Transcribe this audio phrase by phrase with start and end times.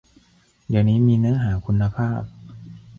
[0.69, 2.21] เดี๋ยวนี้มีเนื้อหาคุณภาพ